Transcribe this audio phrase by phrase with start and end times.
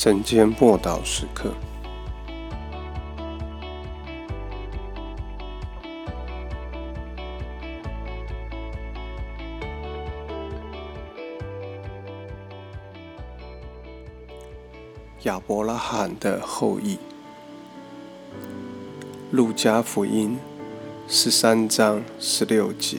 [0.00, 1.52] 晨间默祷时刻，
[15.24, 16.96] 亚伯拉罕的后裔，
[19.32, 20.38] 路加福音
[21.08, 22.98] 十三章十六节。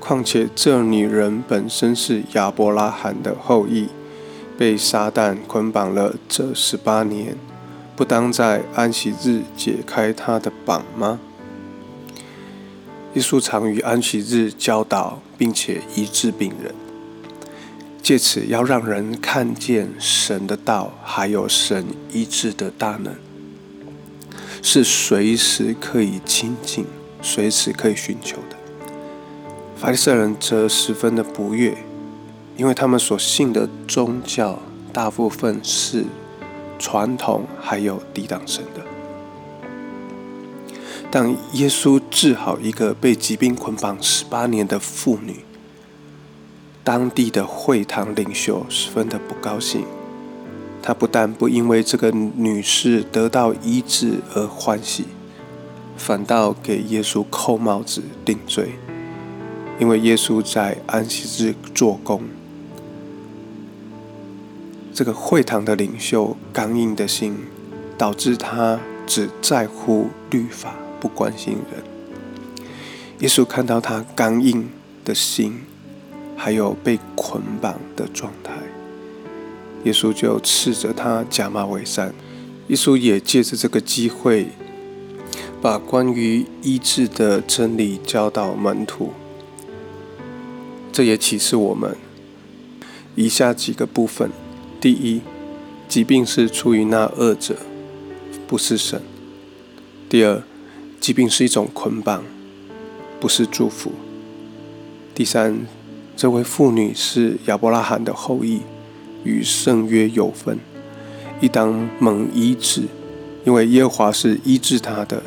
[0.00, 3.90] 况且这女人本身是亚伯拉罕的后裔。
[4.58, 7.36] 被撒旦捆绑了这十八年，
[7.94, 11.20] 不当在安息日解开他的绑吗？
[13.14, 16.74] 耶稣常于安息日教导，并且医治病人，
[18.02, 23.14] 借此要让人看见神的道，还有神医治的大能，
[24.62, 26.86] 是随时可以亲近、
[27.20, 28.56] 随时可以寻求的。
[29.76, 31.76] 法利赛人则十分的不悦。
[32.56, 34.58] 因为他们所信的宗教
[34.92, 36.04] 大部分是
[36.78, 38.82] 传统，还有抵挡神的。
[41.10, 45.36] 当耶稣治好一个被疾病捆绑十八年的妇女，
[46.82, 49.84] 当地的会堂领袖十分的不高兴。
[50.82, 55.04] 他不但不因为这个女士得到医治而欢喜，
[55.96, 58.72] 反倒给耶稣扣帽子定罪，
[59.80, 62.22] 因为耶稣在安息日做工。
[64.96, 67.36] 这个会堂的领袖刚硬的心，
[67.98, 71.84] 导致他只在乎律法，不关心人。
[73.18, 74.70] 耶稣看到他刚硬
[75.04, 75.60] 的心，
[76.34, 78.54] 还有被捆绑的状态，
[79.84, 82.14] 耶稣就斥责他假冒伪善。
[82.68, 84.48] 耶稣也借着这个机会，
[85.60, 89.12] 把关于医治的真理教导门徒。
[90.90, 91.94] 这也启示我们
[93.14, 94.30] 以下几个部分。
[94.86, 95.20] 第一，
[95.88, 97.56] 疾病是出于那恶者，
[98.46, 99.02] 不是神。
[100.08, 100.40] 第二，
[101.00, 102.22] 疾病是一种捆绑，
[103.18, 103.90] 不是祝福。
[105.12, 105.66] 第三，
[106.16, 108.60] 这位妇女是亚伯拉罕的后裔，
[109.24, 110.56] 与圣约有分，
[111.40, 112.82] 应当蒙医治，
[113.44, 115.20] 因为耶和华是医治他的。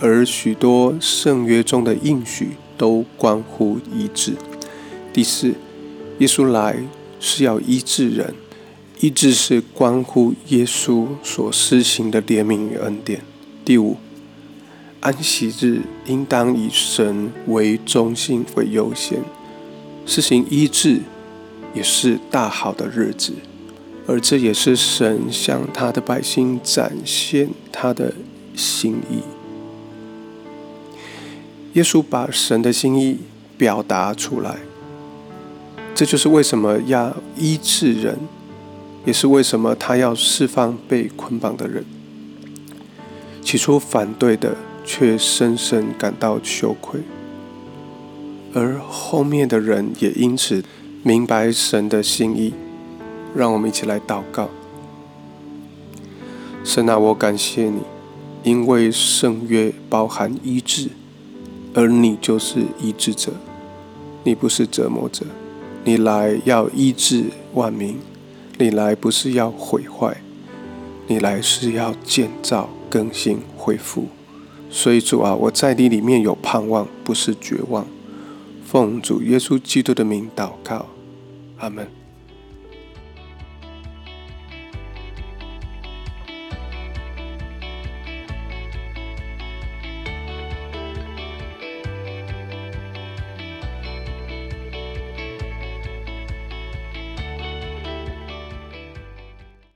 [0.00, 4.32] 而许多圣约中的应许都关乎医治。
[5.12, 5.54] 第四，
[6.18, 6.76] 耶稣来
[7.20, 8.34] 是要医治人。
[9.00, 13.20] 医治是关乎耶稣所施行的怜悯与恩典。
[13.62, 13.98] 第五，
[15.00, 19.22] 安息日应当以神为中心为优先，
[20.06, 21.00] 施行医治
[21.74, 23.34] 也是大好的日子，
[24.06, 28.14] 而这也是神向他的百姓展现他的
[28.54, 29.18] 心意。
[31.74, 33.18] 耶稣把神的心意
[33.58, 34.56] 表达出来，
[35.94, 38.16] 这就是为什么要医治人。
[39.06, 41.82] 也是为什么他要释放被捆绑的人。
[43.40, 47.00] 起初反对的，却深深感到羞愧，
[48.52, 50.62] 而后面的人也因此
[51.04, 52.52] 明白神的心意。
[53.34, 54.48] 让我们一起来祷告：
[56.64, 57.82] 神啊，我感谢你，
[58.42, 60.88] 因为圣约包含医治，
[61.74, 63.32] 而你就是医治者，
[64.24, 65.26] 你不是折磨者，
[65.84, 67.96] 你来要医治万民。
[68.58, 70.16] 你来不是要毁坏，
[71.06, 74.06] 你来是要建造、更新、恢复。
[74.70, 77.86] 所以主啊，我在你里面有盼望，不是绝望。
[78.64, 80.86] 奉主耶稣基督的名祷告，
[81.58, 82.05] 阿门。